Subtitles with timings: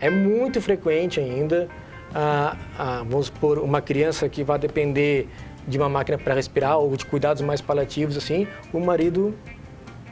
[0.00, 1.68] É muito frequente ainda,
[2.14, 5.28] ah, ah, vamos supor, uma criança que vai depender
[5.68, 9.34] de uma máquina para respirar ou de cuidados mais paliativos, assim, o marido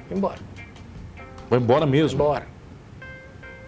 [0.09, 0.39] vai embora.
[1.49, 2.21] Vai embora mesmo?
[2.21, 2.47] Embora.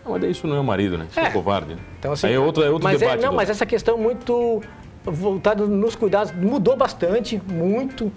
[0.05, 1.07] Não, mas daí isso não é o marido, né?
[1.11, 1.31] Isso é, É.
[1.31, 1.75] covarde.
[1.75, 1.81] Né?
[1.99, 3.23] Então, assim, Aí é outro, é outro mas debate.
[3.23, 4.63] não, do- mas essa questão muito
[5.05, 8.13] voltada nos cuidados mudou bastante, muito.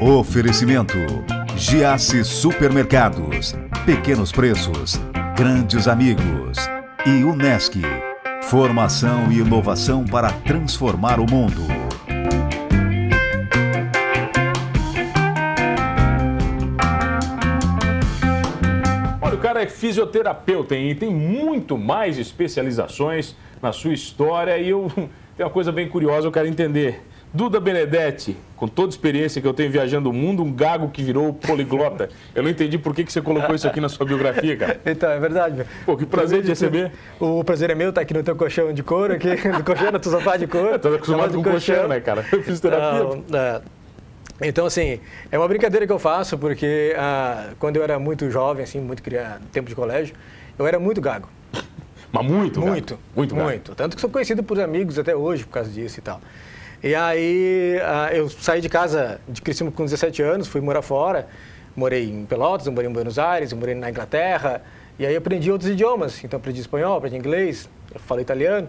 [0.00, 0.96] Oferecimento:
[1.56, 3.54] Giasse Supermercados,
[3.86, 4.98] Pequenos Preços,
[5.36, 6.56] Grandes Amigos
[7.04, 7.82] e Unesc.
[8.44, 11.60] Formação e inovação para transformar o mundo.
[19.20, 24.90] Olha, o cara é fisioterapeuta e tem muito mais especializações na sua história e eu
[25.36, 27.02] tenho uma coisa bem curiosa, eu quero entender.
[27.34, 31.02] Duda Benedetti, com toda a experiência que eu tenho viajando o mundo, um gago que
[31.02, 32.08] virou poliglota.
[32.32, 34.80] Eu não entendi por que, que você colocou isso aqui na sua biografia, cara.
[34.86, 35.56] Então, é verdade.
[35.56, 35.66] meu.
[35.84, 36.92] Pô, que prazer de receber.
[37.18, 39.98] O prazer é meu estar aqui no teu colchão de couro, aqui, no colchão, no
[39.98, 40.78] teu sofá de couro.
[40.78, 42.24] Tô acostumado com de colchão, né, cara?
[42.30, 43.00] Eu fiz terapia.
[43.28, 43.60] Não, é.
[44.40, 45.00] Então, assim,
[45.32, 49.02] é uma brincadeira que eu faço, porque ah, quando eu era muito jovem, assim, muito
[49.02, 50.14] criado, tempo de colégio,
[50.56, 51.28] eu era muito gago.
[52.12, 52.70] Mas muito, gago.
[52.70, 53.48] Muito, Muito, gago.
[53.48, 53.74] muito.
[53.74, 56.20] Tanto que sou conhecido por amigos até hoje por causa disso e tal.
[56.84, 61.26] E aí ah, eu saí de casa de Criciúma com 17 anos, fui morar fora.
[61.74, 64.60] Morei em Pelotas, morei em Buenos Aires, morei na Inglaterra.
[64.98, 66.22] E aí aprendi outros idiomas.
[66.22, 67.70] Então aprendi espanhol, aprendi inglês,
[68.06, 68.68] falo italiano.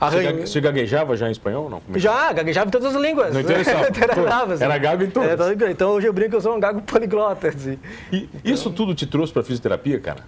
[0.00, 1.68] Gague- você gaguejava já em espanhol?
[1.68, 1.80] Não?
[1.80, 3.34] Como é já, gaguejava em todas as línguas.
[3.34, 3.88] Não interessava.
[4.54, 4.62] Assim.
[4.62, 5.50] Era gago em todas.
[5.50, 7.48] É, então hoje eu brinco que eu sou um gago poliglota.
[7.48, 7.76] Assim.
[8.12, 10.22] E isso tudo te trouxe para fisioterapia, cara?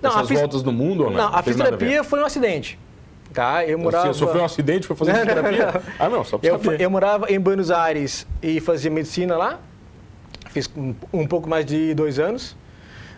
[0.00, 1.16] Não, Essas voltas no mundo ou não?
[1.18, 2.78] Não, a fisioterapia foi um acidente.
[3.36, 3.66] Tá?
[3.66, 4.06] Eu morava...
[4.06, 5.72] Você sofreu um acidente, foi fazer Não, não, fisioterapia?
[5.74, 5.92] não.
[5.98, 6.80] Ah, não, só pra Eu, saber.
[6.80, 9.58] eu morava em Buenos Aires e fazia medicina lá.
[10.48, 12.56] Fiz um, um pouco mais de dois anos.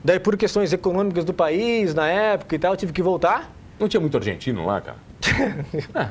[0.03, 3.49] Daí, por questões econômicas do país, na época e tal, eu tive que voltar.
[3.79, 4.97] Não tinha muito argentino lá, cara?
[5.93, 6.11] pra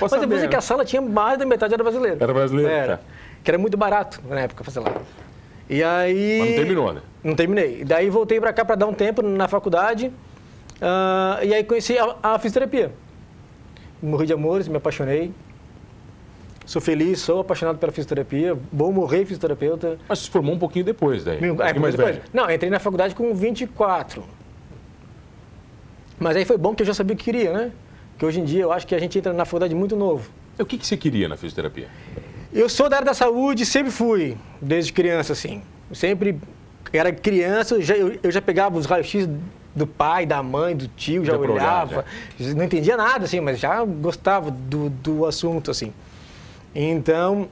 [0.00, 2.16] Mas saber, depois é que a sala tinha mais da metade era brasileiro.
[2.20, 2.96] Era brasileiro, Era.
[2.96, 3.02] tá.
[3.44, 4.92] Que era muito barato na época fazer lá.
[5.70, 6.38] E aí...
[6.40, 7.00] Mas não terminou, né?
[7.22, 7.82] Não terminei.
[7.82, 10.10] E daí voltei para cá para dar um tempo na faculdade.
[10.80, 12.92] ah, e aí conheci a, a fisioterapia.
[14.02, 15.32] Morri de amores, me apaixonei.
[16.66, 18.56] Sou feliz, sou apaixonado pela fisioterapia.
[18.72, 19.98] Vou morrer fisioterapeuta.
[20.08, 21.38] Mas se formou um pouquinho depois daí.
[21.38, 22.22] Um é, mais depois- velho.
[22.32, 24.24] Não, entrei na faculdade com 24.
[26.18, 27.72] Mas aí foi bom que eu já sabia o que queria, né?
[28.18, 30.30] Que hoje em dia eu acho que a gente entra na faculdade muito novo.
[30.58, 31.88] O que, que você queria na fisioterapia?
[32.52, 35.62] Eu sou da área da saúde, sempre fui, desde criança, assim.
[35.92, 36.38] Sempre
[36.92, 39.28] era criança, eu já, eu, eu já pegava os raios-x
[39.74, 42.04] do pai, da mãe, do tio, já olhava.
[42.38, 45.92] Não entendia nada, assim, mas já gostava do, do assunto, assim.
[46.74, 47.48] Então,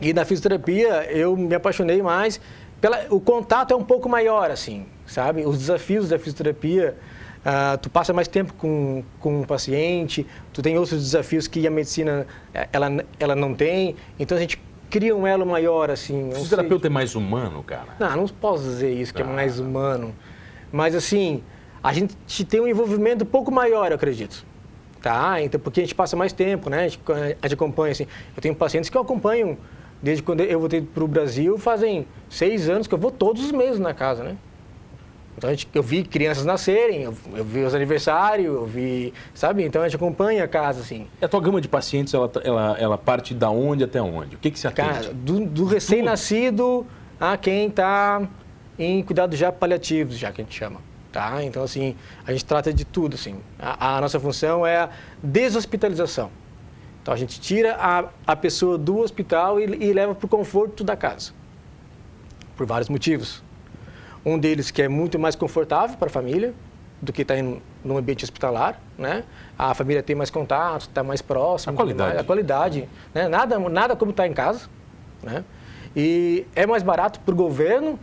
[0.00, 2.40] e na fisioterapia eu me apaixonei mais
[2.80, 6.96] pela o contato é um pouco maior assim sabe os desafios da fisioterapia
[7.44, 11.70] ah, tu passa mais tempo com, com o paciente tu tem outros desafios que a
[11.70, 16.32] medicina eh, ela ela não tem então a gente cria um elo maior assim O
[16.32, 16.42] sei.
[16.42, 17.88] fisioterapeuta é mais humano, cara?
[17.98, 19.28] Não, não posso dizer isso, que é Ah.
[19.28, 20.14] mais humano.
[20.72, 21.42] Mas, assim,
[21.82, 24.44] a gente tem um envolvimento um pouco maior, eu acredito.
[25.00, 25.40] Tá?
[25.40, 26.84] Então, porque a gente passa mais tempo, né?
[26.84, 28.06] A gente, a gente acompanha, assim.
[28.36, 29.56] Eu tenho pacientes que eu acompanho
[30.02, 33.52] desde quando eu voltei para o Brasil, fazem seis anos que eu vou todos os
[33.52, 34.36] meses na casa, né?
[35.36, 39.62] Então, a gente, eu vi crianças nascerem, eu, eu vi os aniversários, eu vi, sabe?
[39.62, 41.06] Então, a gente acompanha a casa, assim.
[41.22, 44.34] E a tua gama de pacientes, ela, ela, ela parte da onde até onde?
[44.34, 44.88] O que, que você atende?
[44.88, 46.84] Cara, do, do recém-nascido
[47.20, 48.28] a quem está
[48.78, 50.80] em cuidados já paliativos, já que a gente chama.
[51.12, 51.42] Tá?
[51.42, 51.96] Então, assim,
[52.26, 53.36] a gente trata de tudo, assim.
[53.58, 54.90] A, a nossa função é a
[55.22, 56.30] deshospitalização.
[57.02, 60.84] Então, a gente tira a, a pessoa do hospital e, e leva para o conforto
[60.84, 61.32] da casa.
[62.56, 63.42] Por vários motivos.
[64.24, 66.52] Um deles que é muito mais confortável para a família
[67.00, 69.22] do que estar em num ambiente hospitalar, né?
[69.56, 71.72] A família tem mais contato, está mais próximo.
[71.72, 72.08] A qualidade.
[72.10, 73.28] mais- A qualidade, né?
[73.28, 74.68] Nada, nada como estar em casa,
[75.22, 75.44] né?
[75.96, 77.98] E é mais barato para o governo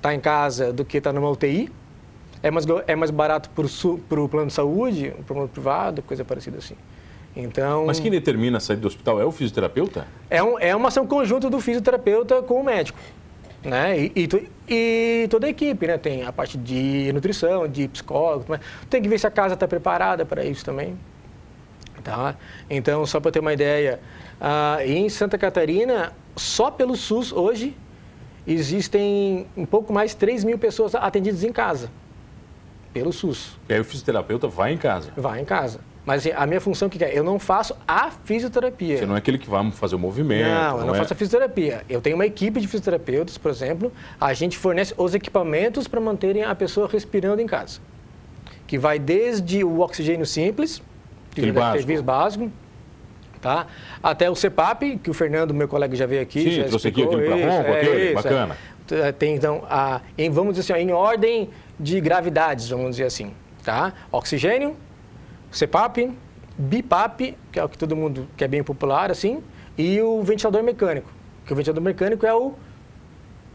[0.00, 1.70] estar em casa do que estar numa UTI.
[2.42, 6.24] É mais, é mais barato para o plano de saúde, para o plano privado, coisa
[6.24, 6.74] parecida assim.
[7.36, 10.06] Então, Mas quem determina a saída do hospital é o fisioterapeuta?
[10.28, 12.98] é, um, é uma ação conjunta do fisioterapeuta com o médico.
[13.62, 14.00] Né?
[14.00, 15.98] E, e e toda a equipe, né?
[15.98, 19.68] Tem a parte de nutrição, de psicólogo, mas tem que ver se a casa está
[19.68, 20.96] preparada para isso também.
[22.02, 22.36] Tá?
[22.70, 24.00] Então, só para ter uma ideia,
[24.40, 27.76] ah, em Santa Catarina, só pelo SUS hoje,
[28.52, 31.90] existem um pouco mais de 3 mil pessoas atendidas em casa,
[32.92, 33.58] pelo SUS.
[33.68, 35.12] E aí o fisioterapeuta vai em casa.
[35.16, 35.80] Vai em casa.
[36.04, 37.16] Mas a minha função o que é?
[37.16, 38.98] Eu não faço a fisioterapia.
[38.98, 40.48] Você não é aquele que vai fazer o movimento.
[40.48, 40.98] Não, eu não é...
[40.98, 41.84] faço a fisioterapia.
[41.88, 43.92] Eu tenho uma equipe de fisioterapeutas, por exemplo.
[44.20, 47.80] A gente fornece os equipamentos para manterem a pessoa respirando em casa.
[48.66, 50.82] Que vai desde o oxigênio simples,
[51.32, 51.86] que básico.
[51.86, 52.50] visto básico,
[53.40, 53.66] tá?
[54.02, 56.42] até o CPAP, que o Fernando, meu colega, já veio aqui.
[56.42, 57.24] Sim, já trouxe aqui explicou.
[57.24, 58.56] aquele pra ronco, aquele, bacana.
[58.90, 59.12] é.
[59.12, 63.32] Tem, então, a, em, vamos dizer assim, ó, em ordem de gravidades, vamos dizer assim.
[63.62, 63.92] Tá?
[64.10, 64.76] Oxigênio,
[65.52, 66.10] CPAP,
[66.58, 69.42] BIPAP, que é o que todo mundo que é bem popular, assim,
[69.76, 71.10] e o ventilador mecânico.
[71.46, 72.54] Que o ventilador mecânico é o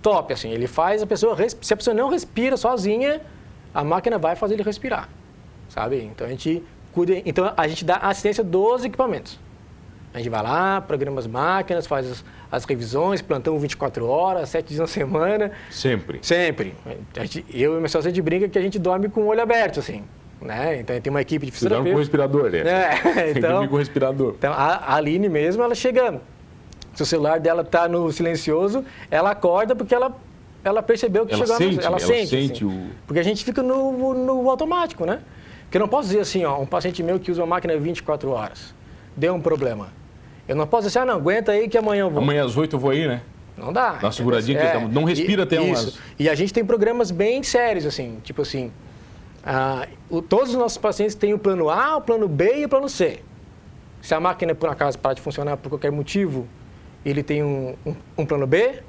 [0.02, 3.22] top, assim, ele faz a pessoa, se a pessoa não respira sozinha,
[3.74, 5.10] a máquina vai fazer ele respirar,
[5.68, 6.04] sabe?
[6.04, 9.40] Então a gente cuida, então a gente dá assistência dos equipamentos.
[10.16, 14.68] A gente vai lá, programa as máquinas, faz as, as revisões, plantão 24 horas, 7
[14.70, 16.20] dias na semana, Sempre.
[16.22, 16.74] sempre.
[17.18, 19.26] A gente- eu e meu sócio a gente brinca que a gente dorme com o
[19.28, 20.06] olho aberto, assim,
[20.42, 20.80] né?
[20.80, 22.64] Então tem uma equipe de Você dorme com respirador, né?
[23.28, 24.36] É, então- com o respirador.
[24.38, 26.22] Então, a a Aline mesmo, ela chega,
[26.94, 30.16] se o celular dela tá no silencioso, ela acorda porque ela,
[30.64, 32.66] ela percebeu que Ela chegou a sente, ela ela sente, sente assim.
[32.66, 35.20] o- Porque a gente fica no, no automático, né?
[35.64, 38.30] Porque eu não posso dizer assim, ó, um paciente meu que usa uma máquina 24
[38.32, 38.74] horas,
[39.14, 39.90] deu um problema.
[40.48, 42.22] Eu não posso dizer, ah, não, aguenta aí que amanhã eu vou.
[42.22, 43.22] Amanhã às 8 eu vou aí, né?
[43.58, 43.94] Não dá.
[43.94, 46.00] Dá uma seguradinha que É, tá- não respira e- até umas- Isso.
[46.20, 48.72] E a gente tem programas bem sérios, assim, tipo assim,
[49.44, 52.70] ah, o- todos os nossos pacientes têm o plano A, o plano B e o
[52.70, 53.20] plano C.
[54.02, 56.48] Se a máquina, por acaso, parar de funcionar por qualquer motivo,
[57.06, 58.80] ele tem um, um- um plano B.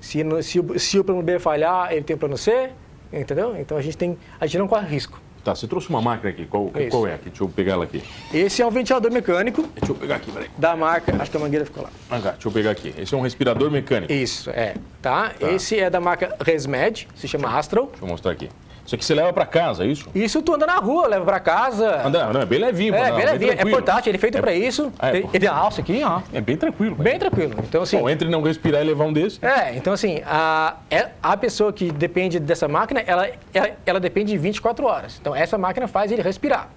[0.00, 2.70] Se, se, o, se o plano B falhar, ele tem o plano C,
[3.12, 3.56] entendeu?
[3.58, 5.20] Então a gente, tem, a gente não corre risco.
[5.44, 6.46] Tá, você trouxe uma máquina aqui.
[6.46, 6.90] Qual, Isso.
[6.90, 7.14] qual é?
[7.14, 8.02] Aqui, deixa eu pegar ela aqui.
[8.32, 10.48] Esse é um ventilador mecânico Deixa eu pegar aqui, peraí.
[10.56, 11.90] da marca, acho que a mangueira ficou lá.
[12.08, 12.94] Ah, cá, deixa eu pegar aqui.
[12.96, 14.12] Esse é um respirador mecânico.
[14.12, 14.74] Isso, é.
[15.00, 15.32] Tá?
[15.40, 17.86] Esse é da marca Resmed, se chama Astral.
[17.86, 18.48] Deixa eu mostrar aqui.
[18.84, 20.08] Isso aqui você leva pra casa, é isso?
[20.12, 22.04] Isso tu anda na rua, leva pra casa.
[22.04, 22.94] Anda, não, é bem levinho.
[22.94, 23.76] É, não, bem levinho, é tranquilo.
[23.78, 24.92] portátil, ele é feito É- pra isso.
[24.98, 26.20] É, Tem- ele é alça aqui, ó.
[26.32, 26.96] É bem tranquilo.
[26.96, 27.54] Bem tranquilo.
[27.62, 27.98] Então, assim.
[27.98, 29.38] Bom, entre não respirar e levar um desse.
[29.44, 34.32] É, então assim, a, é- a pessoa que depende dessa máquina, ela, ela, ela depende
[34.32, 35.16] de 24 horas.
[35.20, 36.68] Então, essa máquina faz ele respirar,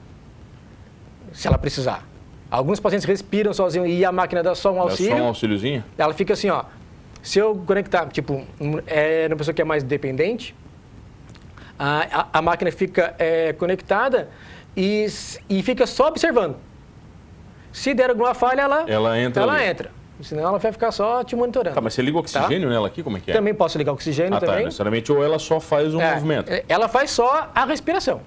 [1.34, 2.04] se ela precisar.
[2.51, 5.18] Alguns pacientes respiram sozinho e a máquina dá só um Dá auxílio.
[5.18, 5.84] só um auxíliozinho.
[5.98, 6.63] Ela fica assim, ó.
[7.22, 8.44] Se eu conectar, tipo,
[8.86, 10.56] é uma pessoa que é mais dependente,
[11.77, 14.30] a, a, máquina fica é, conectada
[14.75, 15.06] e,
[15.50, 16.56] e fica só observando.
[17.72, 19.66] Se der alguma falha, ela, Ela entra Ela ali.
[19.66, 19.92] entra.
[20.22, 21.75] Senão ela vai ficar só te monitorando.
[21.75, 23.04] Tá, mas você liga o oxigênio nela aqui?
[23.04, 23.33] Como é que é?
[23.33, 24.45] Também posso ligar o oxigênio Ah, tá.
[24.45, 24.63] também.
[24.63, 26.50] Necessariamente, ou ela só faz um É, movimento.
[26.50, 28.22] é, Ela faz só a respiração.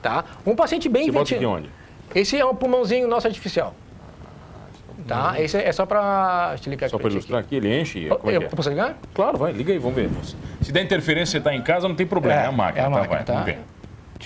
[0.00, 0.24] Tá?
[0.46, 1.70] Um paciente bem Você bota venti- aqui onde?
[2.14, 3.74] Esse é um pulmãozinho nosso artificial.
[5.06, 5.38] Tá?
[5.38, 6.56] Esse é só para.
[6.64, 8.06] Eu ligar Só para ilustrar aqui, ele enche?
[8.06, 8.16] aqui.
[8.18, 8.48] Como é Eu é?
[8.48, 8.96] posso ligar?
[9.12, 10.08] Claro, vai, liga aí, vamos ver.
[10.62, 12.90] Se der interferência, você está em casa, não tem problema, é, a máquina, é a
[12.90, 12.96] tá?
[12.96, 13.32] máquina, vai, tá?
[13.34, 13.58] vamos ver.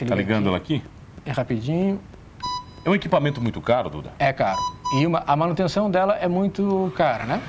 [0.06, 0.48] Tá ligando aqui.
[0.48, 0.82] ela aqui?
[1.26, 2.00] É rapidinho.
[2.84, 4.12] É um equipamento muito caro, Duda?
[4.20, 4.58] É caro.
[4.96, 7.42] E uma- a manutenção dela é muito cara, né?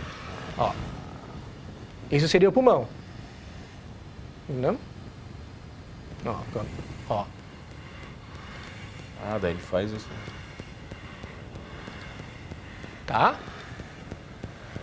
[0.57, 0.71] Ó.
[2.11, 2.87] Isso seria o pulmão.
[4.49, 4.75] Entendeu?
[6.25, 6.35] Ó,
[7.09, 7.25] ó.
[9.23, 10.07] Ah, daí ele faz isso.
[13.09, 13.33] Tá?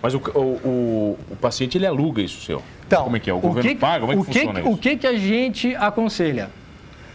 [0.02, 2.60] Mas o, o, o, o paciente, ele aluga isso seu?
[2.84, 3.32] Então, Como é que é?
[3.32, 4.00] O, governo paga?
[4.00, 4.78] Como é que o funciona O isso?
[4.78, 6.50] que, que a gente aconselha?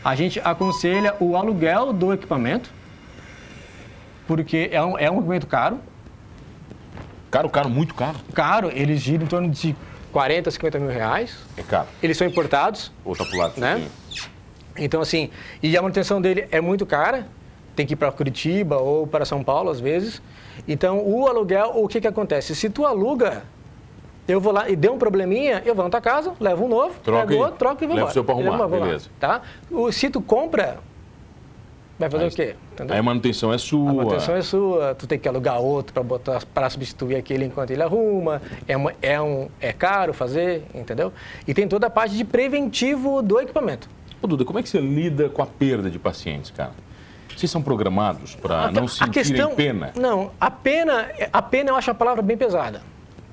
[0.05, 2.71] A gente aconselha o aluguel do equipamento,
[4.25, 5.79] porque é um, é um equipamento caro.
[7.29, 8.17] Caro, caro, muito caro.
[8.33, 9.75] Caro, eles giram em torno de
[10.13, 11.39] 40, 50 mil reais.
[11.57, 11.89] É caro.
[12.01, 13.59] Eles são importados, Volta pro lado.
[13.59, 13.85] Né?
[14.77, 15.29] então assim,
[15.61, 17.27] e a manutenção dele é muito cara.
[17.75, 20.21] Tem que ir para Curitiba ou para São Paulo às vezes.
[20.67, 22.53] Então, o aluguel, o que que acontece?
[22.55, 23.43] Se tu aluga,
[24.27, 26.99] eu vou lá e deu um probleminha, eu vou na tua casa, levo um novo,
[27.01, 28.13] Troca pego e outro, troco e vou leva embora.
[28.13, 29.09] seu levo arrumar, embora, vou lá, beleza.
[29.19, 29.41] Tá?
[29.71, 30.77] O, se tu compra,
[31.97, 32.55] vai fazer Aí- o quê?
[32.73, 32.97] Entendeu?
[32.97, 33.89] A manutenção é sua.
[33.89, 37.71] A manutenção é sua, tu tem que alugar outro para botar para substituir aquele enquanto
[37.71, 38.41] ele arruma.
[38.67, 41.11] É, uma- é, um, é caro fazer, entendeu?
[41.47, 43.89] E tem toda a parte de preventivo do equipamento.
[44.21, 46.71] Ô, Duda, como é que você lida com a perda de pacientes, cara?
[47.35, 49.91] Vocês são programados para não a sentirem questão- pena?
[49.95, 52.81] Não, a pena, a pena eu acho a palavra bem pesada.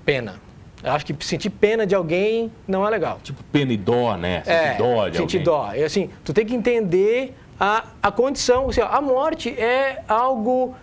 [0.04, 0.40] Pena.
[0.82, 3.18] Eu acho que sentir pena de alguém não é legal.
[3.22, 4.42] Tipo, pena e dó, né?
[4.44, 5.44] Sentir é, dó de sentir alguém.
[5.44, 5.72] dó.
[5.74, 8.68] É assim, tu tem que entender a, a condição.
[8.70, 10.74] Assim, ó, a morte é algo,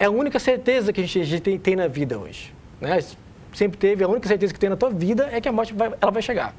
[0.00, 2.52] é a única certeza que a gente, a gente tem, tem na vida hoje.
[2.80, 2.98] Né?
[3.54, 5.92] Sempre teve, a única certeza que tem na tua vida é que a morte vai,
[6.00, 6.52] ela vai chegar.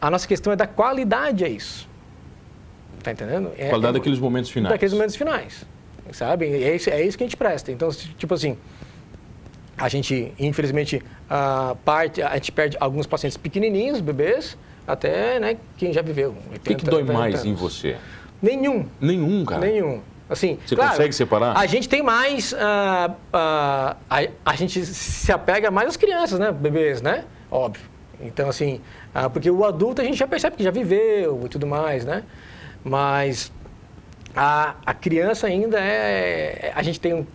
[0.00, 1.88] A nossa questão é da qualidade a isso.
[3.02, 3.52] Tá entendendo?
[3.56, 4.72] É, Qualidade é- daqueles momentos finais.
[4.72, 5.64] daqueles momentos finais,
[6.12, 6.46] sabe?
[6.46, 7.72] É isso, é isso que a gente presta.
[7.72, 8.56] Então, tipo assim,
[9.76, 15.92] a gente, infelizmente, a, parte, a gente perde alguns pacientes pequenininhos, bebês, até né, quem
[15.92, 16.34] já viveu.
[16.54, 17.96] O que, que dói mais em você?
[18.42, 19.60] Nenhum, Nenhum, cara.
[19.60, 20.00] nenhum.
[20.28, 21.56] Assim, Você claro, consegue separar?
[21.58, 22.54] A gente tem mais.
[22.56, 26.52] ah, ah, a, a gente se apega mais às crianças, né?
[26.52, 27.24] Bebês, né?
[27.50, 27.82] Óbvio.
[28.20, 28.80] Então, assim,
[29.12, 32.22] ah, porque o adulto a gente já percebe que já viveu e tudo mais, né?
[32.84, 33.52] Mas
[34.34, 36.72] a, a criança ainda é.
[36.74, 37.26] A gente tem um.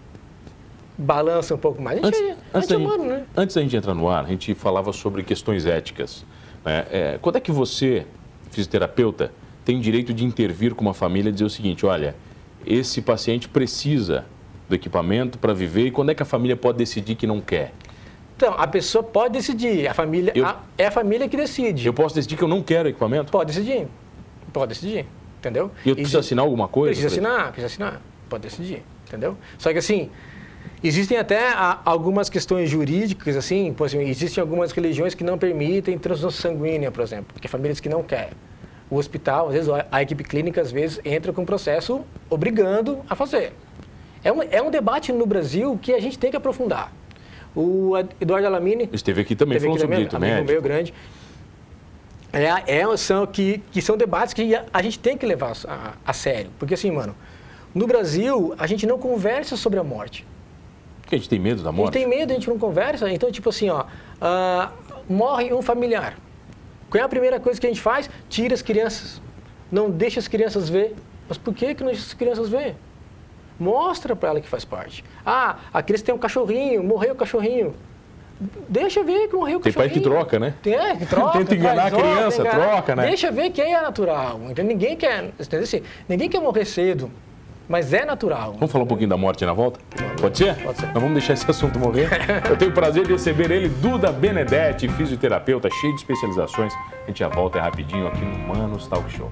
[0.97, 1.99] balança um pouco mais.
[2.03, 3.25] A gente, Antes, a antes, gente é humano, gente, né?
[3.37, 6.25] antes da gente entrar no ar, a gente falava sobre questões éticas.
[6.63, 6.85] né?
[6.91, 8.05] É, quando é que você,
[8.51, 9.31] fisioterapeuta,
[9.63, 12.15] tem direito de intervir com uma família e dizer o seguinte: olha,
[12.65, 14.25] esse paciente precisa
[14.67, 17.71] do equipamento para viver e quando é que a família pode decidir que não quer?
[18.35, 19.87] Então, a pessoa pode decidir.
[19.87, 20.33] A família.
[20.35, 21.85] Eu- a- é a família que decide.
[21.87, 23.31] Eu posso decidir que eu não quero equipamento?
[23.31, 23.87] Pode decidir.
[24.51, 25.05] Pode decidir.
[25.45, 25.69] Entendeu?
[25.85, 26.89] E eu preciso Exi- assinar alguma coisa?
[26.99, 28.01] Precisa assinar, precisa assinar.
[28.27, 29.37] Pode decidir, entendeu?
[29.59, 30.09] Só que assim,
[30.83, 31.53] existem até
[31.85, 37.03] algumas questões jurídicas, assim, por exemplo, existem algumas religiões que não permitem transfusão sanguínea, por
[37.03, 38.33] exemplo, porque famílias que não querem.
[38.89, 43.15] O hospital, às vezes, a- equipe clínica, às vezes, entra com um processo obrigando a
[43.15, 43.53] fazer.
[44.23, 46.91] É um, é um debate no Brasil que a gente tem que aprofundar.
[47.55, 50.51] O Ed- Eduardo Alamini, Esteve aqui também, falando aqui sobre também, isso, amigo médico.
[50.51, 50.93] meu grande.
[52.35, 55.93] É, é, são, que, que são debates que a, a gente tem que levar a,
[56.05, 56.51] a sério.
[56.59, 57.15] Porque assim, mano,
[57.73, 60.27] no Brasil, a gente não conversa sobre a morte.
[61.01, 61.93] Porque a gente tem medo da A gente morte?
[61.93, 63.09] tem medo, a gente não conversa.
[63.09, 63.85] Então, tipo assim, ó,
[64.19, 64.71] ah,
[65.07, 66.17] morre um familiar.
[66.89, 68.09] Qual é a primeira coisa que a gente faz?
[68.27, 69.21] Tira as crianças.
[69.71, 70.93] Não deixa as crianças ver.
[71.29, 72.75] Mas por que, que não deixa as crianças ver?
[73.57, 75.05] Mostra para ela que faz parte.
[75.25, 77.73] Ah, a criança tem um cachorrinho, morreu o cachorrinho.
[78.67, 80.53] Deixa ver que morreu o Tem pai que troca, né?
[80.61, 81.37] Tem, é, que troca.
[81.37, 83.07] Tenta enganar a criança, troca, né?
[83.07, 84.39] Deixa ver que é natural.
[84.43, 84.65] Entendeu?
[84.65, 85.63] Ninguém quer, entendeu?
[85.63, 87.09] Assim, ninguém quer morrer cedo,
[87.67, 88.53] mas é natural.
[88.53, 89.79] Vamos falar um pouquinho da morte na volta?
[90.19, 90.53] Pode ser?
[90.55, 90.87] Pode ser.
[90.87, 92.09] Nós vamos deixar esse assunto morrer.
[92.49, 96.73] Eu tenho o prazer de receber ele, Duda Benedetti, fisioterapeuta, cheio de especializações.
[97.03, 99.31] A gente já volta rapidinho aqui no Manos Talk Show.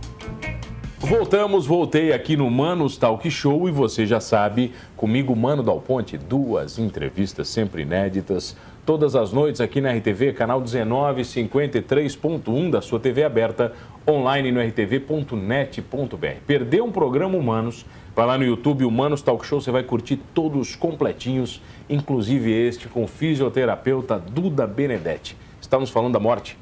[1.05, 6.17] Voltamos, voltei aqui no Manos Talk Show e você já sabe, comigo, Mano Dal Ponte,
[6.17, 8.55] duas entrevistas sempre inéditas,
[8.86, 13.72] todas as noites aqui na RTV, canal 1953.1 da sua TV aberta,
[14.08, 16.28] online no rtv.net.br.
[16.46, 17.86] Perdeu um programa Humanos?
[18.16, 23.06] Vai lá no YouTube, Humanos Talk Show, você vai curtir todos completinhos, inclusive este com
[23.06, 25.38] o fisioterapeuta Duda Benedetti.
[25.62, 26.58] Estamos falando da morte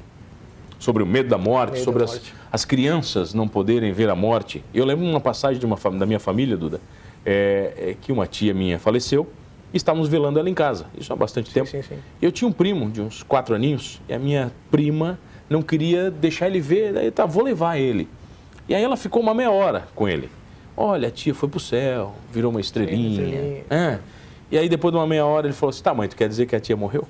[0.78, 2.34] sobre o medo da morte, Medo sobre da as, morte.
[2.50, 4.64] as crianças não poderem ver a morte.
[4.72, 6.80] Eu lembro uma passagem de uma, da minha família, Duda,
[7.26, 9.28] é, é que uma tia minha faleceu
[9.76, 10.86] estávamos velando ela em casa.
[10.96, 11.66] Isso há bastante tempo.
[11.68, 11.98] sim, sim.
[12.20, 16.46] Eu tinha um primo de uns quatro aninhos e a minha prima não queria deixar
[16.48, 16.92] ele ver.
[16.92, 18.08] Daí, tá, vou levar ele.
[18.68, 20.30] E aí ela ficou uma meia hora com ele.
[20.76, 23.22] Olha, a tia foi pro céu, virou uma estrelinha.
[23.22, 23.64] estrelinha.
[23.70, 23.98] É.
[24.50, 26.46] E aí depois de uma meia hora ele falou assim, tá mãe, tu quer dizer
[26.46, 27.06] que a tia morreu?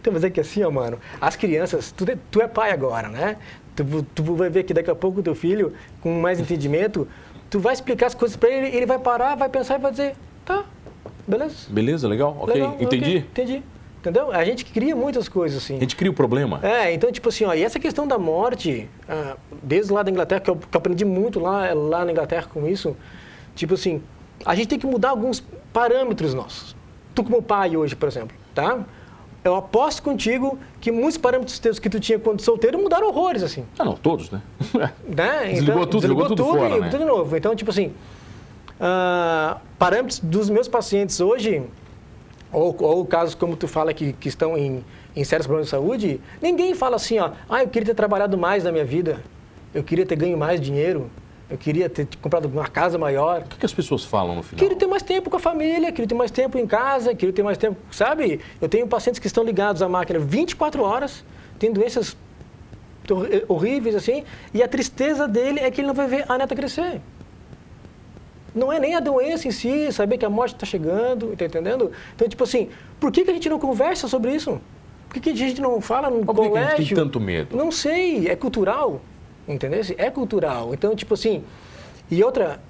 [0.00, 3.08] Então, mas é que assim, ó, mano, as crianças, tu, é- tu é pai agora,
[3.08, 3.36] né?
[3.76, 7.06] Tu, tu vai ver que daqui a pouco o teu filho, com mais entendimento,
[7.50, 10.14] tu vai explicar as coisas para ele, ele vai parar, vai pensar e vai dizer,
[10.44, 10.64] tá,
[11.26, 11.56] beleza.
[11.68, 12.36] Beleza, legal?
[12.40, 13.18] Ok, legal, entendi.
[13.18, 13.62] entendi.
[14.00, 14.32] Entendeu?
[14.32, 15.76] A gente cria muitas coisas assim.
[15.76, 16.58] A gente cria o problema.
[16.62, 20.40] É, então, tipo assim, ó, e essa questão da morte, ah, desde lá da Inglaterra,
[20.40, 22.96] que eu, que eu aprendi muito lá, lá na Inglaterra com isso,
[23.54, 24.02] tipo assim,
[24.44, 26.74] a gente tem que mudar alguns parâmetros nossos.
[27.14, 28.80] Tu como pai hoje, por exemplo, tá?
[29.44, 33.66] Eu aposto contigo que muitos parâmetros teus que tu tinha quando solteiro mudaram horrores, assim.
[33.78, 34.40] Ah, não, todos, né?
[35.06, 35.52] Né?
[35.52, 36.88] Desligou tudo, jogou tudo fora, e né?
[36.88, 37.36] tudo de novo.
[37.36, 37.92] Então, tipo assim,
[38.80, 41.62] ah, parâmetros dos meus pacientes hoje,
[42.52, 44.84] ou, ou casos como tu fala que, que estão em,
[45.14, 48.64] em sérios problemas de saúde, ninguém fala assim, ó, ah, eu queria ter trabalhado mais
[48.64, 49.22] na minha vida,
[49.74, 51.10] eu queria ter ganho mais dinheiro,
[51.48, 54.58] eu queria ter comprado uma casa maior, O que, que as pessoas falam no final?
[54.58, 57.42] Queria ter mais tempo com a família, queria ter mais tempo em casa, queria ter
[57.42, 58.40] mais tempo, sabe?
[58.60, 61.24] Eu tenho pacientes que estão ligados à máquina 24 horas,
[61.58, 62.16] tem doenças
[63.10, 64.22] hor- horríveis assim,
[64.54, 67.00] e a tristeza dele é que ele não vai ver a neta crescer.
[68.54, 71.92] Não é nem a doença em si, saber que a morte está chegando, tá entendendo?
[72.14, 74.60] Então, tipo assim, por que, que a gente não conversa sobre isso?
[75.08, 76.72] Por que, que a gente não fala no Mas por que colégio?
[76.72, 77.56] a gente tem tanto medo?
[77.56, 79.00] Não sei, é cultural,
[79.46, 79.80] entendeu?
[79.98, 80.72] É cultural.
[80.74, 81.44] Então, tipo assim,
[82.10, 82.60] e outra,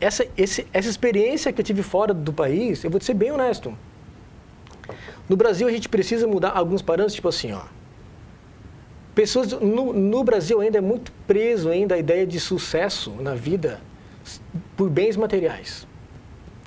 [0.00, 3.32] essa, esse- essa experiência que eu tive fora do país, eu vou te ser bem
[3.32, 3.72] honesto.
[5.28, 7.62] No Brasil, a gente precisa mudar alguns parâmetros, tipo assim, ó.
[9.14, 13.80] Pessoas, no, no Brasil ainda é muito preso ainda a ideia de sucesso na vida
[14.76, 15.86] por bens materiais,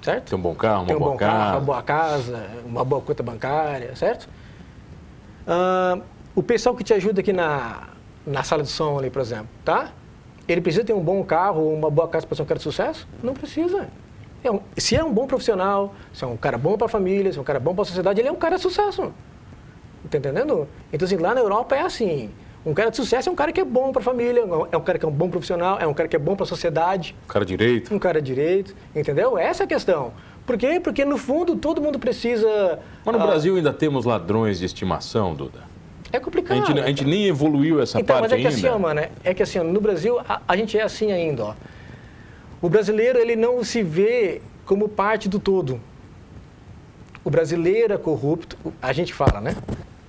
[0.01, 0.29] certo?
[0.29, 1.31] Tem um bom carro, uma Tem um boa bom casa.
[1.31, 4.29] carro, uma boa casa, uma boa conta bancária, certo?
[5.47, 5.99] Ah,
[6.35, 7.89] o pessoal que te ajuda aqui na,
[8.25, 9.91] na sala de som ali, por exemplo, tá?
[10.47, 13.07] Ele precisa ter um bom carro, uma boa casa para ser um cara de sucesso?
[13.23, 13.87] Não precisa.
[14.43, 17.31] É um- se é um bom profissional, se é um cara bom para a família,
[17.31, 19.13] se é um cara bom para a sociedade, ele é um cara de sucesso.
[20.09, 20.67] Tá entendendo?
[20.91, 22.29] Então, assim, lá na Europa é assim.
[22.65, 24.41] Um cara de sucesso é um cara que é bom para a família,
[24.71, 26.45] é um cara que é um bom profissional, é um cara que é bom para
[26.45, 27.13] a sociedade.
[27.25, 27.93] Um cara direito.
[27.93, 29.37] Um cara direito, entendeu?
[29.37, 30.13] Essa é a questão.
[30.45, 30.79] Por quê?
[30.79, 32.79] Porque no fundo todo mundo precisa.
[33.05, 35.59] Mas no ah, Brasil ainda temos ladrões de estimação, Duda.
[36.11, 36.61] É complicado.
[36.61, 38.49] A gente, a gente nem evoluiu essa então, parte mas é ainda.
[38.49, 41.11] que assim, ó, mano, é que assim, ó, no Brasil a, a, gente é assim
[41.11, 41.55] ainda, ó.
[42.61, 45.81] O brasileiro, ele não se vê como parte do todo.
[47.25, 49.55] O brasileiro é corrupto, a gente fala, né?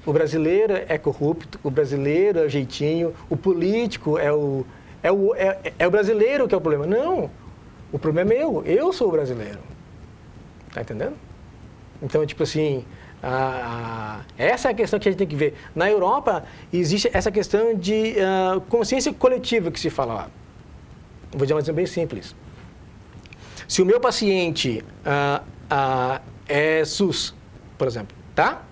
[0.06, 4.66] O brasileiro é corrupto, o brasileiro é o jeitinho, o político é o,
[5.02, 6.86] é o, é, é o brasileiro que é o problema.
[6.86, 7.30] Não,
[7.90, 9.60] o problema é meu, eu sou o brasileiro.
[10.72, 11.14] Tá entendendo?
[12.02, 12.84] Então, tipo assim,
[13.22, 15.54] a, a, essa é a questão que a gente tem que ver.
[15.74, 20.30] Na Europa, existe essa questão de uh, consciência coletiva que se fala lá.
[21.30, 22.36] Vou dizer uma exemplo bem simples.
[23.66, 27.34] Se o meu paciente uh, uh, é SUS,
[27.78, 28.62] por exemplo, tá?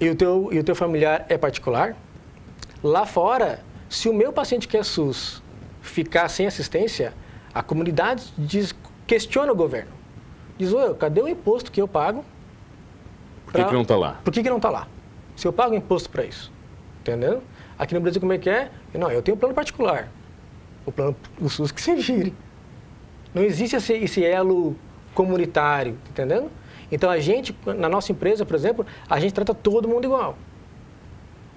[0.00, 1.96] E o teu, e o teu familiar é particular,
[2.82, 5.42] lá fora, se o meu paciente que é SUS
[5.80, 7.14] ficar sem assistência,
[7.54, 8.74] a comunidade diz,
[9.06, 9.92] questiona o governo.
[10.58, 12.24] Diz, Ô, cadê o imposto que eu pago?
[13.44, 13.68] Por que, pra...
[13.68, 14.20] que não está lá?
[14.24, 14.88] Por que, que não está lá?
[15.36, 16.52] Se eu pago imposto para isso.
[17.00, 17.42] Entendeu?
[17.78, 18.70] Aqui no Brasil, como é que é?
[18.94, 20.08] Não, eu tenho um plano particular.
[20.84, 22.34] O plano, o SUS que se vire.
[23.34, 24.76] Não existe esse, esse elo
[25.14, 26.50] comunitário, entendendo?
[26.90, 30.36] Então a gente, na nossa empresa, por exemplo, a gente trata todo mundo igual.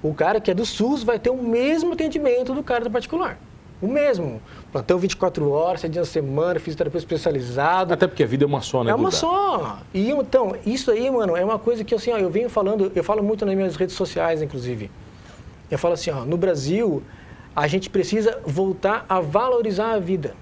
[0.02, 3.38] O cara que é do SUS vai ter o mesmo atendimento do cara do particular.
[3.82, 4.42] O mesmo.
[4.72, 7.94] Plantão 24 horas, 7 dias na semana, fisioterapeuta especializado.
[7.94, 8.92] Até porque a vida é uma só, né?
[8.92, 9.80] É uma só.
[9.94, 13.04] E então, isso aí, mano, é uma coisa que assim, ó, eu venho falando, eu
[13.04, 14.92] falo muito nas minhas redes sociais, inclusive.
[15.72, 17.04] Eu falo assim, ó, no Brasil,
[17.56, 20.36] a gente precisa voltar a valorizar a vida.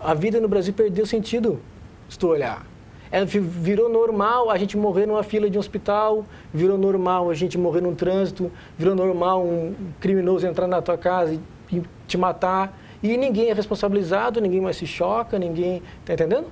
[0.00, 1.60] A vida no Brasil perdeu sentido,
[2.08, 2.66] se tu olhar.
[3.10, 7.56] É, virou normal a gente morrer numa fila de um hospital, virou normal a gente
[7.56, 12.76] morrer num trânsito, virou normal um criminoso entrar na tua casa e, e te matar.
[13.02, 15.82] E ninguém é responsabilizado, ninguém mais se choca, ninguém.
[16.04, 16.46] Tá entendendo?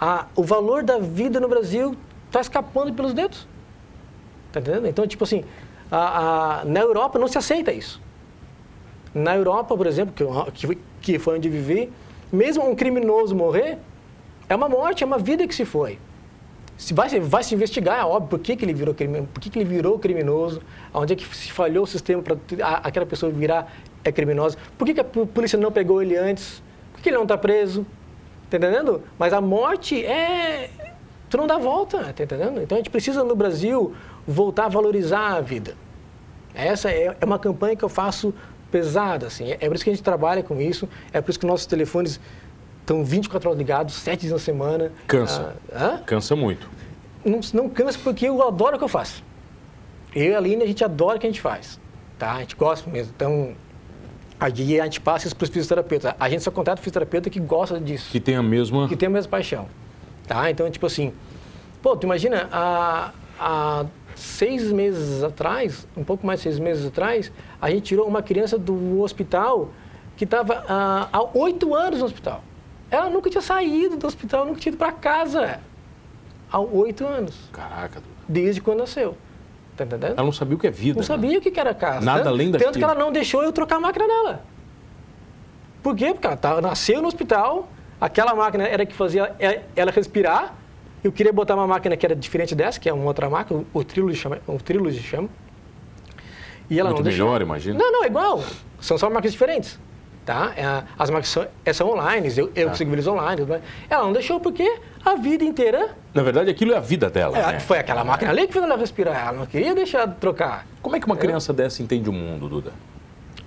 [0.00, 1.96] A, o valor da vida no Brasil
[2.26, 3.46] está escapando pelos dedos.
[4.52, 4.86] Tá entendendo?
[4.88, 5.44] Então, tipo assim,
[5.90, 8.02] a, a, na Europa não se aceita isso.
[9.14, 10.12] Na Europa, por exemplo,
[10.52, 11.90] que, que, que foi onde vivi,
[12.32, 13.78] mesmo um criminoso morrer,
[14.48, 15.98] é uma morte, é uma vida que se foi.
[16.76, 19.48] Se vai, vai se investigar, é óbvio, por que, que ele virou criminoso, por que,
[19.48, 20.60] que ele virou criminoso,
[20.92, 22.36] onde é que se falhou o sistema para
[22.82, 26.96] aquela pessoa virar é criminosa, por que, que a polícia não pegou ele antes, por
[26.96, 27.86] que, que ele não está preso,
[28.50, 29.02] tá entendendo?
[29.18, 30.68] Mas a morte é...
[31.30, 32.60] tu não dá volta, tá entendendo?
[32.60, 33.94] Então a gente precisa no Brasil
[34.26, 35.76] voltar a valorizar a vida.
[36.54, 38.34] Essa é, é uma campanha que eu faço
[38.70, 41.46] pesada, assim, é por isso que a gente trabalha com isso, é por isso que
[41.46, 42.20] nossos telefones
[42.84, 44.92] estão 24 horas ligados, 7 dias na semana.
[45.06, 45.56] Cansa.
[45.72, 46.68] Ah, Cansa muito.
[47.24, 49.24] Não, não cansa porque eu adoro o que eu faço.
[50.14, 51.80] Eu e a Aline, a gente adora o que a gente faz.
[52.18, 52.32] Tá?
[52.32, 53.12] A gente gosta mesmo.
[53.16, 53.54] Então,
[54.38, 56.14] a gente, a gente passa isso para os fisioterapeutas.
[56.20, 58.10] A gente só contrata fisioterapeuta que gosta disso.
[58.10, 58.86] Que tem a mesma...
[58.86, 59.66] Que tem a mesma paixão.
[60.26, 60.50] Tá?
[60.50, 61.12] Então, tipo assim...
[61.82, 67.32] Pô, tu imagina, há, há seis meses atrás, um pouco mais de seis meses atrás,
[67.60, 69.70] a gente tirou uma criança do hospital
[70.16, 72.42] que estava há oito anos no hospital.
[72.94, 75.58] Ela nunca tinha saído do hospital, nunca tinha ido para casa.
[76.50, 77.34] Há oito anos.
[77.52, 78.00] Caraca.
[78.28, 79.16] Desde quando nasceu.
[79.76, 80.12] Tá entendendo?
[80.12, 80.94] Ela não sabia o que é vida.
[80.94, 81.06] Não né?
[81.06, 82.06] sabia o que era casa.
[82.06, 82.70] Nada tanto, além daquilo.
[82.70, 84.44] Tanto que ela não deixou eu trocar a máquina dela.
[85.82, 86.12] Por quê?
[86.14, 87.68] Porque ela tá, nasceu no hospital,
[88.00, 89.34] aquela máquina era que fazia
[89.74, 90.54] ela respirar.
[91.02, 93.82] Eu queria botar uma máquina que era diferente dessa, que é uma outra máquina, o
[93.82, 94.38] Trilogy chama.
[94.46, 95.28] O Trilogy chama.
[96.70, 97.76] E ela Muito não melhor, imagina.
[97.76, 98.42] Não, não, é igual.
[98.80, 99.78] São só máquinas diferentes.
[100.24, 100.54] Tá?
[100.56, 102.70] É, as marcas são, é, são online, eu, eu tá.
[102.70, 103.42] consigo ver eles online.
[103.90, 105.90] Ela não deixou porque a vida inteira.
[106.14, 107.36] Na verdade, aquilo é a vida dela.
[107.36, 107.60] É, né?
[107.60, 109.28] Foi aquela máquina ali que fez ela respirar.
[109.28, 110.66] Ela não queria deixar de trocar.
[110.80, 112.72] Como é que uma criança dessa entende o mundo, Duda?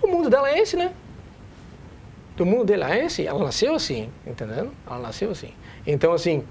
[0.02, 0.92] O mundo dela é esse, né?
[2.40, 3.26] O mundo dela é esse.
[3.26, 4.72] Ela nasceu assim, entendendo?
[4.86, 5.50] Ela nasceu assim.
[5.88, 6.44] Então, assim,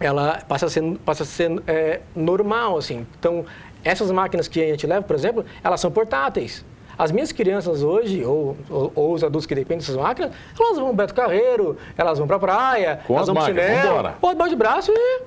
[0.00, 3.06] ela passa a ser, passa a ser é, normal, assim.
[3.18, 3.44] Então,
[3.84, 6.64] essas máquinas que a gente leva, por exemplo, elas são portáteis.
[6.98, 10.94] As minhas crianças hoje, ou, ou, ou os adultos que dependem dessas máquinas, elas vão
[10.94, 15.22] Beto Carreiro, elas vão pra praia, Com elas vão pro cinema, pô, de braço e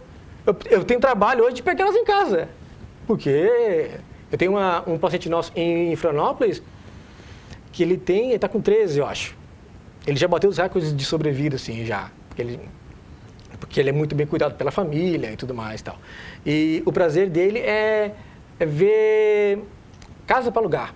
[0.45, 2.49] eu, eu, tenho trabalho hoje de pegar elas em casa.
[3.05, 3.91] Porque
[4.32, 6.62] eu tenho uma, um paciente nosso em Florianópolis
[7.71, 9.38] que ele tem, ele tá com 13, eu acho.
[10.08, 12.10] Ele já bateu os recordes de sobrevida, assim, já.
[12.29, 12.60] Porque ele,
[13.60, 15.97] porque ele é muito bem cuidado pela família e tudo mais e tal.
[16.45, 18.13] E o prazer dele é,
[18.60, 19.63] é ver
[20.25, 20.95] casa para alugar.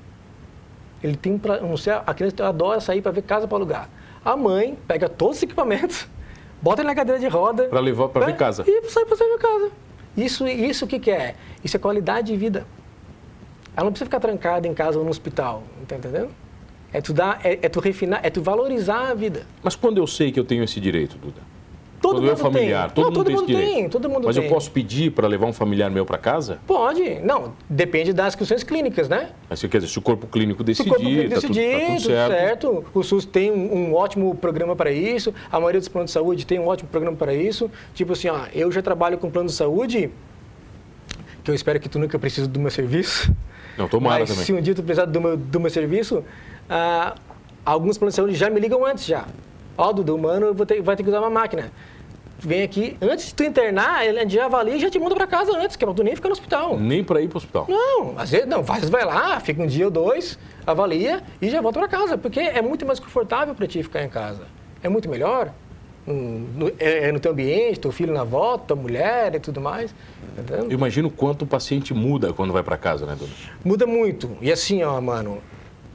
[1.03, 3.89] Ele tem pra, não sei, a criança adora sair para ver casa para alugar.
[4.23, 6.07] A mãe pega todos os equipamentos,
[6.61, 7.65] bota ele na cadeira de roda.
[7.65, 8.63] Para levar para ver casa.
[8.65, 9.71] E sai para ver casa.
[10.15, 11.35] Isso, isso o que, que é?
[11.63, 12.65] Isso é qualidade de vida.
[13.75, 16.29] ela não precisa ficar trancada em casa ou no hospital, tá entendendo?
[16.93, 19.47] É tu dar, é, é tu refinar, é tu valorizar a vida.
[19.63, 21.41] Mas quando eu sei que eu tenho esse direito, Duda?
[22.03, 22.95] Todo quando é mundo familiar, tem.
[22.95, 23.73] todo Não, mundo tem direito.
[23.75, 24.43] tem, todo mundo Mas tem.
[24.43, 26.59] eu posso pedir para levar um familiar meu para casa?
[26.67, 29.29] Pode, não, depende das questões clínicas, né?
[29.49, 31.71] Mas quer dizer, se o corpo clínico Se o decidir, corpo clínico tá, tudo, decidir,
[31.71, 32.31] tá tudo tudo certo.
[32.31, 32.85] certo.
[32.93, 35.33] O SUS tem um, um ótimo programa para isso.
[35.49, 37.71] A maioria dos planos de saúde tem um ótimo programa para isso.
[37.93, 40.11] Tipo assim, ó, eu já trabalho com plano de saúde,
[41.41, 43.33] que eu espero que tu nunca precise do meu serviço.
[43.77, 44.43] Não, tomara Mas também.
[44.45, 46.21] se um dia tu precisar do meu, do meu serviço,
[46.69, 47.15] ah,
[47.65, 49.25] alguns planos de saúde já me ligam antes já.
[49.77, 51.71] Ó, Dudu, mano, eu vou ter, vai ter que usar uma máquina.
[52.43, 55.57] Vem aqui, antes de tu internar, ele já avalia e já te manda para casa
[55.57, 56.77] antes, que é pra tu nem ficar no hospital.
[56.77, 57.65] Nem para ir para o hospital.
[57.69, 61.49] Não, às vezes não, às vezes vai lá, fica um dia ou dois, avalia e
[61.49, 64.41] já volta para casa, porque é muito mais confortável para ti ficar em casa.
[64.81, 65.53] É muito melhor.
[66.05, 69.61] hum, no, é, é no teu ambiente, teu filho na volta, tua mulher e tudo
[69.61, 69.95] mais.
[70.37, 70.65] Entendeu?
[70.65, 73.31] Eu imagino quanto o paciente muda quando vai para casa, né, Duda?
[73.63, 74.35] Muda muito.
[74.41, 75.41] E assim, ó, mano,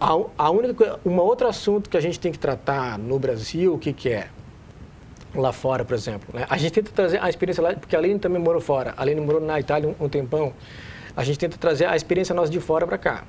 [0.00, 3.74] a, a única coisa, um outro assunto que a gente tem que tratar no Brasil,
[3.74, 4.28] o que que é?
[5.34, 6.28] Lá fora, por exemplo.
[6.32, 6.46] Né?
[6.48, 8.94] A gente tenta trazer a experiência lá, porque a Aline também morou fora.
[8.96, 10.52] A Aline morou na Itália um, um tempão.
[11.16, 13.24] A gente tenta trazer a experiência nossa de fora para cá.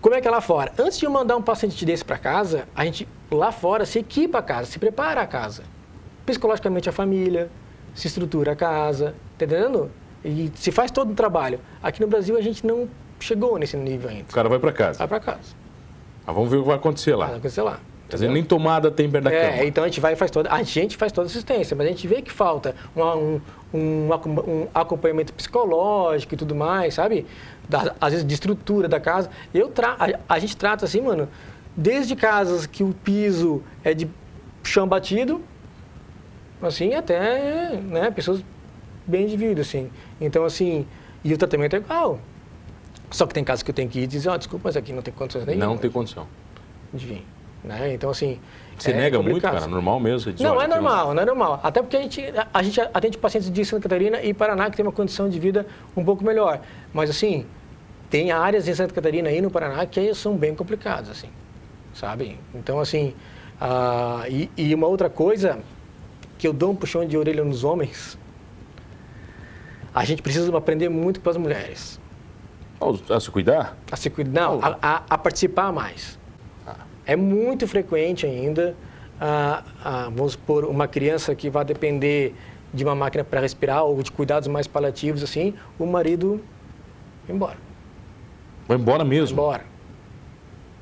[0.00, 0.72] Como é que é lá fora?
[0.78, 4.38] Antes de eu mandar um paciente desse para casa, a gente lá fora se equipa
[4.38, 5.64] a casa, se prepara a casa.
[6.24, 7.50] Psicologicamente a família,
[7.94, 9.90] se estrutura a casa, tá entendendo?
[10.24, 11.58] E se faz todo o trabalho.
[11.82, 14.26] Aqui no Brasil a gente não chegou nesse nível ainda.
[14.30, 14.98] O cara vai para casa.
[14.98, 15.54] Vai para casa.
[16.24, 17.34] Mas vamos ver o que vai acontecer Vai lá.
[17.34, 17.80] acontecer lá.
[18.08, 18.34] Quer dizer, entendeu?
[18.34, 19.64] nem tomada tem perto da É, cama.
[19.64, 22.06] então a gente vai e faz toda, a gente faz toda assistência, mas a gente
[22.06, 23.40] vê que falta um,
[23.74, 27.26] um, um acompanhamento psicológico e tudo mais, sabe?
[27.68, 29.28] Da- às vezes de estrutura da casa.
[29.52, 31.28] Eu tra a, a gente trata assim, mano,
[31.76, 34.08] desde casas que o piso é de
[34.62, 35.42] chão batido,
[36.62, 38.42] assim, até, né, pessoas
[39.06, 39.90] bem de vida, assim.
[40.20, 40.86] Então, assim,
[41.24, 42.18] e o tratamento é igual.
[43.10, 44.92] Só que tem casos que eu tenho que ir e dizer, ó, desculpa, mas aqui
[44.92, 46.26] não tem condições nenhuma Não tem condição.
[46.92, 47.26] de vir.
[47.66, 47.92] Né?
[47.92, 48.40] Então, assim.
[48.78, 49.54] Você é nega muito, complicado.
[49.54, 49.66] cara?
[49.66, 50.32] Normal mesmo?
[50.32, 51.60] Diz, Não, é normal, não é normal.
[51.62, 54.84] Até porque a gente, a gente atende pacientes de Santa Catarina e Paraná que tem
[54.84, 56.60] uma condição de vida um pouco melhor.
[56.92, 57.46] Mas, assim,
[58.10, 61.30] tem áreas em Santa Catarina e no Paraná que são bem complicadas, assim,
[61.94, 62.38] sabe?
[62.54, 63.14] Então, assim,
[63.58, 65.58] ah, e, e uma outra coisa
[66.38, 68.18] que eu dou um puxão de orelha nos homens,
[69.94, 71.98] a gente precisa aprender muito com as mulheres.
[73.08, 73.74] A se cuidar?
[73.90, 76.18] A se cuidar, não, a, a- a participar mais.
[77.06, 78.74] É muito frequente ainda,
[79.20, 82.34] ah, ah, vamos supor, uma criança que vai depender
[82.74, 86.40] de uma máquina para respirar ou de cuidados mais paliativos, assim, o marido
[87.28, 87.56] ir embora.
[88.66, 89.34] Vai embora mesmo?
[89.38, 89.62] Embora.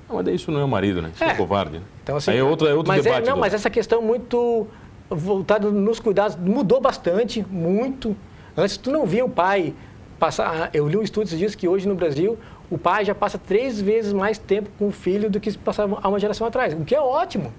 [0.08, 1.10] Não, mas daí isso não é o marido, né?
[1.14, 1.34] Isso é, É.
[1.34, 1.78] covarde.
[1.78, 1.82] né?
[2.02, 3.22] Então, assim, Aí é outro, é outro mas debate.
[3.22, 3.40] É, não, Duda.
[3.40, 4.66] mas essa questão muito
[5.08, 8.16] voltada nos cuidados mudou bastante, muito.
[8.56, 9.74] Antes tu não via o pai
[10.18, 10.70] passar.
[10.72, 12.38] Eu li um estudo esses dias que hoje no Brasil
[12.70, 15.98] o pai já passa três vezes mais tempo com o filho do que se passava
[16.02, 17.52] há uma geração atrás, o que é ótimo.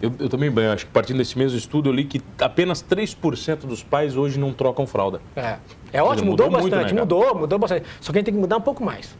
[0.00, 3.60] Eu, eu também, bem, acho que partindo desse mesmo estudo, eu li que apenas 3%
[3.66, 5.20] dos pais hoje não trocam fralda.
[5.34, 5.56] É,
[5.92, 7.18] é ótimo, mudou mudou, muito, bastante, né, cara?
[7.18, 7.86] mudou, mudou bastante.
[8.00, 9.14] Só que a gente tem que mudar um pouco mais.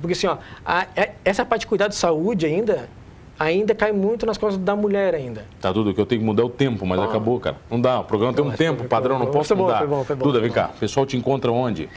[0.00, 2.88] Porque assim, ó, a- é- essa parte de cuidar de saúde ainda,
[3.38, 5.46] ainda cai muito nas costas da mulher ainda.
[5.60, 7.04] Tá, Duda, o que eu tenho que mudar é o tempo, mas Ah.
[7.04, 7.56] acabou, cara.
[7.70, 9.78] Não dá, o programa tem um tempo, padrão, não posso foi bom, mudar.
[9.78, 11.88] foi bom, foi bom, Duda, vem cá, o pessoal te encontra onde?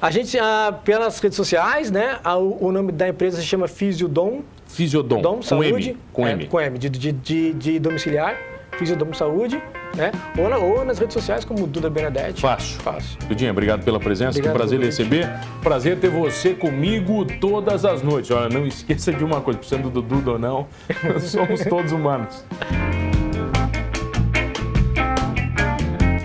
[0.00, 3.68] A gente, ah, pelas redes sociais, né, a- o, o nome da empresa se chama
[3.68, 5.90] Fisiodom, Fisiodom, Dom com Saúde.
[5.90, 6.46] M, com é, M.
[6.46, 8.34] Com M, de, de, de, de domiciliar,
[8.78, 9.62] Fisiodom Saúde,
[9.94, 12.40] né, ou, na- ou nas redes sociais como Duda Benedetti.
[12.40, 12.80] Fácil.
[12.80, 13.18] Fácil.
[13.28, 15.28] Dudinha, obrigado pela presença, Obrigado que prazer receber.
[15.62, 18.30] Prazer ter você comigo todas as noites.
[18.30, 20.66] Olha, não esqueça de uma coisa, sendo do Duda ou não,
[21.20, 22.42] somos todos humanos.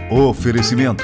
[0.09, 1.03] Oferecimento: